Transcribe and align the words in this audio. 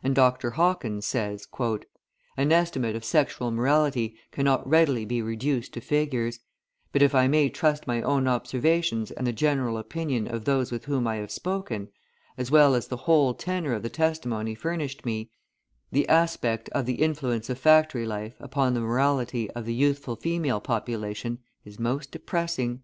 And 0.04 0.14
Dr. 0.14 0.50
Hawkins 0.50 1.06
{149c} 1.06 1.48
says: 1.48 1.86
"An 2.36 2.52
estimate 2.52 2.94
of 2.94 3.06
sexual 3.06 3.50
morality 3.50 4.18
cannot 4.30 4.68
readily 4.68 5.06
be 5.06 5.22
reduced 5.22 5.72
to 5.72 5.80
figures; 5.80 6.40
but 6.92 7.00
if 7.00 7.14
I 7.14 7.26
may 7.26 7.48
trust 7.48 7.86
my 7.86 8.02
own 8.02 8.28
observations 8.28 9.12
and 9.12 9.26
the 9.26 9.32
general 9.32 9.78
opinion 9.78 10.28
of 10.28 10.44
those 10.44 10.70
with 10.70 10.84
whom 10.84 11.06
I 11.06 11.16
have 11.16 11.30
spoken, 11.30 11.88
as 12.36 12.50
well 12.50 12.74
as 12.74 12.88
the 12.88 12.98
whole 13.08 13.32
tenor 13.32 13.72
of 13.72 13.82
the 13.82 13.88
testimony 13.88 14.54
furnished 14.54 15.06
me, 15.06 15.30
the 15.90 16.06
aspect 16.06 16.68
of 16.74 16.84
the 16.84 16.96
influence 16.96 17.48
of 17.48 17.56
factory 17.58 18.04
life 18.04 18.34
upon 18.40 18.74
the 18.74 18.80
morality 18.80 19.50
of 19.52 19.64
the 19.64 19.72
youthful 19.72 20.16
female 20.16 20.60
population 20.60 21.38
is 21.64 21.80
most 21.80 22.10
depressing." 22.12 22.82